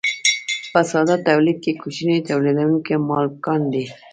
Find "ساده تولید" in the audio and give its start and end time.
0.91-1.57